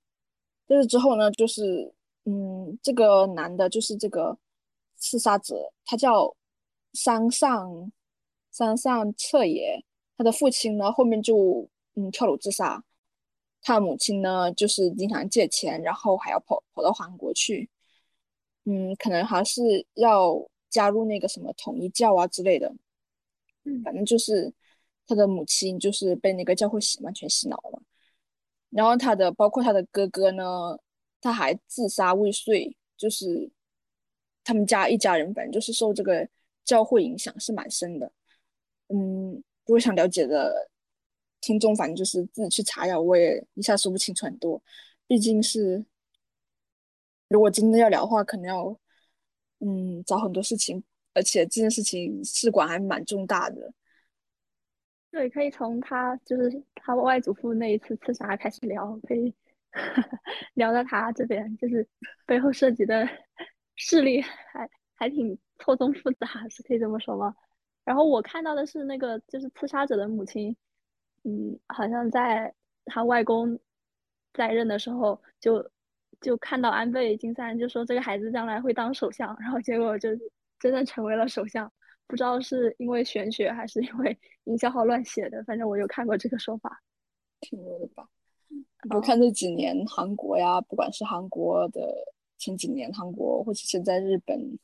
[0.66, 1.94] 但是之后呢，就是
[2.26, 4.36] 嗯，这个男的，就是这个
[4.96, 6.36] 刺杀者，他叫
[6.92, 7.92] 山上
[8.50, 9.84] 山上彻野，
[10.16, 12.82] 他的父亲呢后面就嗯跳楼自杀，
[13.62, 17.68] 他的母亲呢就是经常借钱，然后还要跑跑到韩国去，
[18.64, 20.34] 嗯，可能还是要
[20.70, 22.74] 加入那个什么统一教啊之类的，
[23.64, 23.82] 嗯。
[23.82, 24.52] 反正就是
[25.06, 27.82] 他的母亲就是被那个教会洗完全洗脑了。
[28.70, 30.78] 然后他的包括他的哥哥呢，
[31.20, 33.50] 他还自杀未遂，就是
[34.44, 36.28] 他们家一家人，反正就是受这个
[36.68, 38.12] 教会影响是蛮深的。
[38.88, 39.32] 嗯，
[39.64, 40.70] 如果想了解的
[41.40, 44.62] 听众，反正就是自己去查呀，我也一下说不清楚很多，
[45.06, 45.82] 毕竟是
[47.28, 48.78] 如果真的要聊的话，可能要
[49.60, 53.72] 嗯找很多事情，而且这件事情事关还蛮重大的。
[55.10, 59.34] 对，可以从他就是他外祖父那一次刺杀开始聊，可以
[60.52, 61.88] 聊到他这边，就是
[62.26, 63.08] 背后涉及的
[63.74, 64.68] 势力还
[64.98, 67.34] 还挺错综复杂，是可以这么说吗？
[67.84, 70.54] 然后我看到的是那个就是刺杀者的母亲，
[71.22, 72.52] 嗯，好像在
[72.84, 73.58] 他外公
[74.34, 75.70] 在任的时候就
[76.20, 80.10] 就看到安倍晋三，就说这个孩子将来会当首相，然后结果就
[80.58, 81.72] 真的成为了首相。
[82.06, 86.82] 不知道是因为玄学还是因为营销号乱写的，反正我有看过这个说法。
[87.40, 88.08] 挺多的吧。
[88.48, 91.94] 你嗯就看这几年韩国呀，不管是韩国的
[92.36, 94.58] 前几年韩国，或者是在日本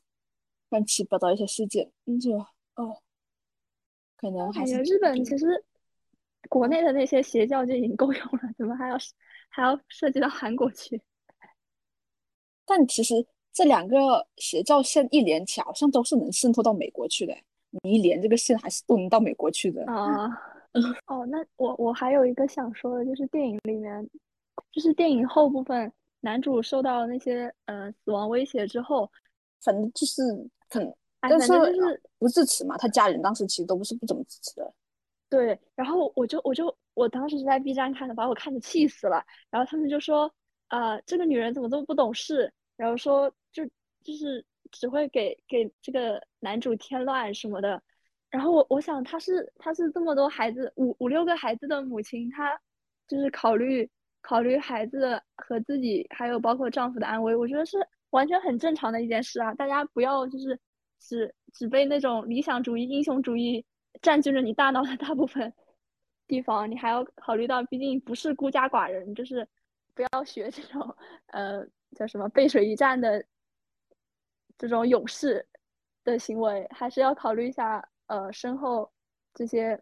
[0.74, 2.36] 乱七八糟一些事件，嗯，就
[2.74, 3.00] 哦，
[4.16, 5.64] 可能还是感觉日本其实
[6.48, 8.98] 国内的那些邪教就已经够用了，怎么还要
[9.48, 11.00] 还要涉及到韩国去？
[12.66, 13.14] 但其实
[13.52, 17.32] 这两个邪教线一连起来，好像都是能渗透到美国去的。
[17.82, 19.84] 你一连这个线还是都能到美国去的。
[19.86, 20.26] 啊、
[21.06, 24.10] 哦，那我我还有一个想说的，就是电影里面，
[24.72, 29.08] 就是电影后部分，男主受到那些呃死亡威胁之后，
[29.64, 30.22] 反正就是
[30.68, 30.86] 很，
[31.20, 32.76] 哎，但是就是不支持嘛。
[32.76, 34.72] 他家人当时其实都不是不怎么支持的。
[35.30, 39.24] 对，然后我就我就我当时是在 B 站看的，把我看的气死了。
[39.50, 40.32] 然后他们就说，
[40.68, 42.52] 呃，这个女人怎么这么不懂事？
[42.76, 43.64] 然后说就
[44.04, 47.82] 就是只会给给这个男主添乱什么的。
[48.30, 52.60] 然后我我想她是她是这么多孩子五五六个孩子的母亲，她
[53.08, 53.90] 就是考虑
[54.20, 57.78] 考虑孩子和自己还有包括丈夫的安危，我觉得是
[58.14, 59.52] 完全很正常的一件事啊！
[59.54, 60.58] 大家不要就是
[61.00, 63.64] 只只被那种理想主义、英雄主义
[64.00, 65.52] 占据着你大脑的大部分
[66.28, 69.46] 地方，你还要考虑到，毕竟不是孤家寡人，就是
[69.94, 70.96] 不要学这种
[71.32, 73.24] 呃叫什么背水一战的
[74.56, 75.44] 这种勇士
[76.04, 77.86] 的行为，还是要考虑一下。
[78.06, 78.92] 呃，身后
[79.32, 79.80] 这些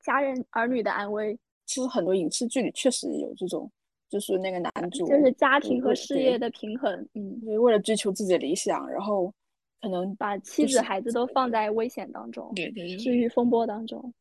[0.00, 3.70] 家人儿女的安危，其实很多影视剧里确实有这种，
[4.08, 9.32] 就是那个男主就是家庭和事业的平衡，嗯，为了追求自己的理想，然后
[9.80, 14.12] 可能把妻子孩子都放在危险当中，对对，治愈风波当中，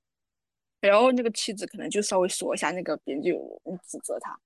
[0.82, 3.32] 然后那个妻子可能就稍微说一下，那个别人就
[3.86, 4.38] 指责他，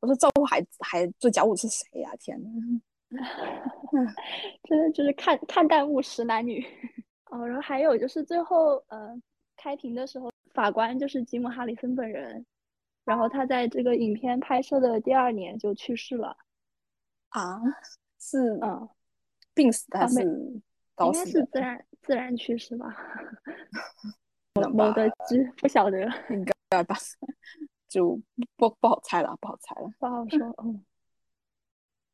[0.00, 2.10] 我说照顾孩子还做家务是谁呀？
[2.18, 2.50] 天呐，
[4.68, 6.64] 真的就是看看淡务实男女。
[7.30, 9.16] 哦，然后还有就是最后，呃，
[9.56, 12.44] 开庭的时候，法官就是吉姆·哈里森本人，
[13.04, 16.36] 然后他在这个影片拍摄的第二年就去世了。
[17.30, 17.60] 啊？
[18.18, 18.88] 是嗯，
[19.54, 20.62] 病死还是应
[21.12, 22.94] 该是自然自然去世吧？
[24.74, 25.98] 某的知不晓得，
[26.30, 26.96] 应该吧？
[27.88, 28.20] 就
[28.56, 30.38] 不不好猜了，不好猜了，不好说。
[30.62, 30.84] 嗯。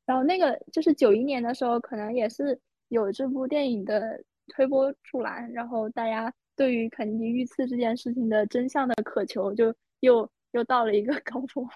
[0.05, 2.59] 然后那个就是九一年的时候，可能也是
[2.89, 4.23] 有这部电影的。
[4.55, 11.67] 推波助澜，然后大家对于肯尼迪遇刺这件事情的真相的渴求，就又又到了一个 高峰。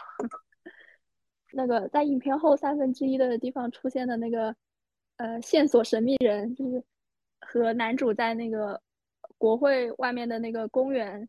[1.53, 4.55] 那个在影片后三分之一的地方出现的那个
[5.17, 6.83] 呃线索神秘人，就是
[7.41, 8.81] 和男主在那个
[9.37, 11.29] 国会外面的那个公园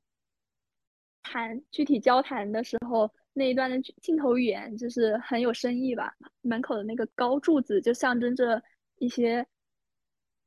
[1.23, 6.15] 谈具体交谈的时候，那一段的镜头语言就是很有深意吧。
[6.41, 8.61] 门口的那个高柱子就象征着
[8.97, 9.45] 一些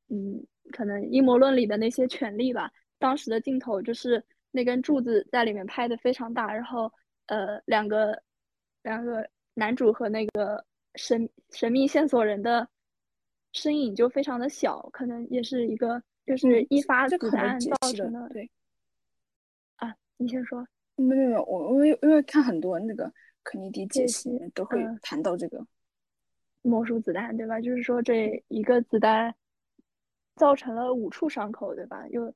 [0.09, 0.47] 嗯。
[0.73, 4.25] 可能阴谋论里的那些权利吧，当时的镜头就是
[4.55, 6.93] 那根柱子在里面拍的非常大，然后
[7.27, 8.23] 呃两个
[8.85, 12.69] 两个男主和那个神神秘线索人的
[13.53, 18.29] 身影就非常的小，可能也是一个就是一发子弹造成的。
[18.29, 18.49] 对，
[19.77, 20.65] 啊，你先说。
[20.95, 25.67] 没有没有，我我因为看很多那个肯尼迪解析都会谈到这个
[26.63, 27.61] 魔术子弹，对吧？
[27.61, 29.35] 就是说这一个子弹。
[30.37, 32.09] 造成了五处伤口，对吧？
[32.09, 32.35] 又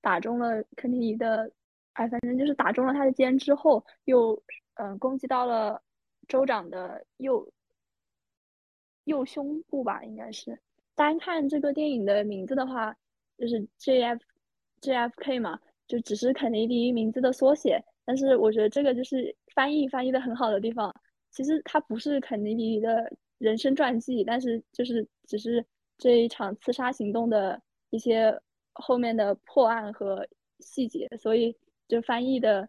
[0.00, 1.50] 打中了肯尼迪的，
[1.92, 4.40] 哎，反正就是打中了他的肩之后，又
[4.74, 5.82] 嗯攻击到了
[6.28, 7.46] 州长的右
[9.04, 10.58] 右胸部吧，应该是。
[10.94, 12.96] 单看这个电影的名字的话，
[13.38, 14.20] 就是 J F
[14.80, 17.82] J F K 嘛，就只是肯尼迪名字的缩写。
[18.04, 20.94] 但是我觉得这个就是翻译翻译的很好的地方。
[21.30, 25.64] 其实它不是肯尼迪的人生传记，但是就是只是。
[26.02, 28.34] 这一场刺杀行动的一些
[28.74, 30.26] 后面的破案和
[30.60, 31.56] 细节，所以
[31.88, 32.68] 就翻译的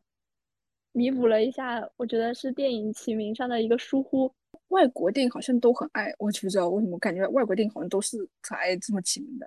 [0.92, 4.34] 弥补了一下，我觉得是电影起名上的一个疏忽。
[4.68, 9.46] 外国电影好像都很爱，我就不知道为什么，感觉外国电影好像都是很爱这么起名的，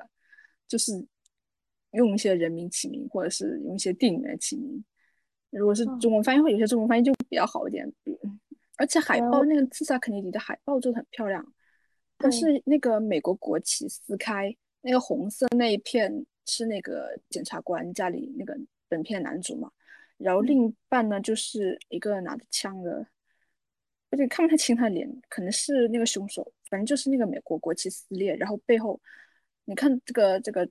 [0.68, 0.92] 就是
[1.92, 4.84] 用一些人名起名，或者是用一些电影来起名。
[5.50, 7.90] 如果是中文翻译，会有些中文翻译就比较好一点。
[8.76, 11.46] 而且海报那个刺杀肯尼迪的海报做的很漂亮。
[12.18, 19.70] 但是那个美国国旗撕开，那个红色那一片是那个检察官家里那个本片男主嘛，
[20.18, 23.06] 然后另一半呢就是一个拿着枪的，
[24.10, 29.00] 而且看不太清他脸，可能是那个凶手，反正就是那个美国国旗撕裂，然后背后，
[29.64, 30.68] 你看这个这个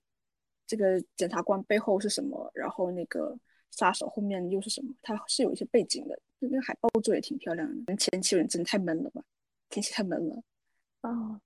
[0.65, 3.37] 这个检察官背后是什么，然后那个
[3.71, 7.95] 杀手后面又是什么，他是有一些背景的，那个海报做也挺漂亮的。
[7.97, 9.23] 前期有点真的太闷了吧，
[9.69, 10.43] 天气太闷了。
[11.01, 11.41] 哦，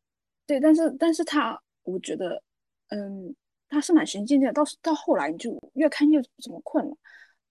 [0.46, 2.44] 对，但是但是他，我觉得，
[2.90, 3.36] 嗯，
[3.70, 4.54] 他是蛮循序渐进的。
[4.54, 6.96] 到到后来，你就越看越不怎么困了。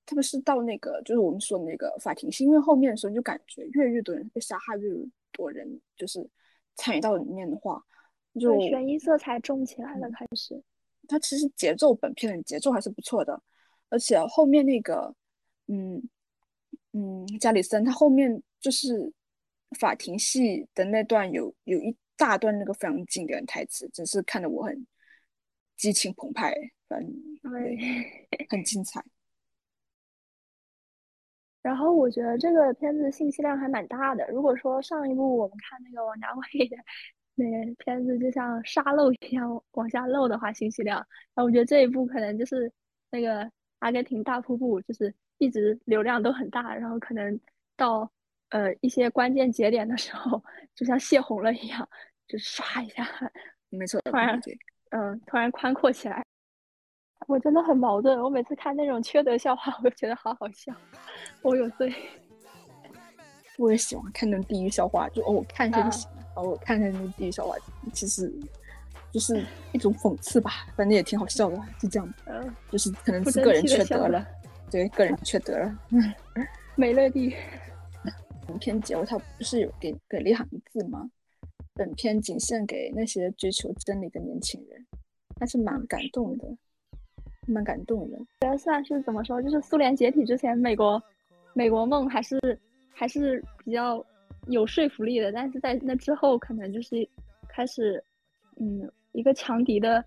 [0.05, 4.91] 特别是到那个，就是我们说的那个法庭戏，因为后面的时候，你就感觉越越多人被杀害，越
[5.33, 6.29] 多人就是
[6.77, 7.83] 参与到里面的话，
[8.41, 10.09] 就悬疑色彩重起来了。
[10.11, 10.63] 开始，
[11.09, 13.43] 它其实节奏本片的节奏还是不错的，
[13.89, 15.15] 而且后面那个，
[15.67, 16.03] 嗯
[16.93, 19.13] 嗯，加里森他后面就是。
[19.81, 24.87] 法庭戏的那段有有一大段那个非常经典的台词，真是看得我很
[25.77, 26.55] 激情澎湃，
[26.89, 27.13] 反正
[27.43, 29.05] 对，很精彩。
[31.63, 34.27] 然后我觉得这个片子信息量还蛮大的。
[34.29, 36.77] 如果说上一部我们看那个王家卫的
[37.35, 41.05] 那个片子，就像沙漏一样往下漏的话，信息量，
[41.35, 42.73] 那我觉得这一部可能就是
[43.11, 43.51] 那个
[43.81, 47.39] 阿根廷大瀑布，就是一直流量都很大，然后可能
[47.77, 48.09] 到
[48.51, 50.41] 呃一些关键节点的时候，
[50.75, 51.89] 就像泄洪了一样，
[52.29, 53.05] 就唰一下，
[53.71, 54.41] 没错，突然
[54.91, 56.25] 嗯突然宽阔起来。
[57.27, 60.73] 我真的很矛盾，我每次看那种缺德笑话， 我就觉得好好笑。
[61.43, 61.93] 我有罪。
[63.59, 66.17] 我也喜欢看那种地狱笑话，就哦，我看一下就行了。
[66.37, 67.57] 然后我看一下那种地狱笑话，
[67.93, 68.33] 其实
[69.11, 72.15] 就是一种讽刺吧，反正也挺好笑的，就这样。
[72.27, 74.25] 嗯，就是可能是个人缺德了，
[74.71, 75.79] 对，个人缺德了。
[76.77, 77.35] 美乐蒂。
[78.49, 81.11] 影片结尾他不是有给给了一行字吗？
[81.77, 84.85] 本片仅献给那些追求真理的年轻人，
[85.39, 86.49] 还是蛮感动的。
[87.49, 91.01] 蛮感动的，觉得算是怎么说，就是苏联解体之前，美国
[91.53, 92.41] 美国梦还是
[92.93, 94.05] 还是比较
[94.49, 97.09] 有说服力的，但是在那之后，可能就是
[97.49, 98.03] 开始，
[98.57, 100.05] 嗯，一个强敌的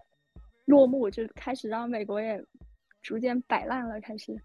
[0.66, 2.44] 落幕，就开始让美国也
[3.02, 4.38] 逐渐摆烂了，开始。